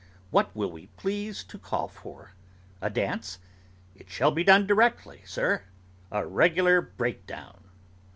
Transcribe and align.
What 0.31 0.49
will 0.55 0.71
we 0.71 0.87
please 0.97 1.43
to 1.43 1.59
call 1.59 1.87
for? 1.87 2.33
A 2.81 2.89
dance? 2.89 3.37
It 3.93 4.09
shall 4.09 4.31
be 4.31 4.43
done 4.43 4.65
directly, 4.65 5.21
sir: 5.27 5.65
'a 6.11 6.25
regular 6.25 6.81
break 6.81 7.27
down. 7.27 7.65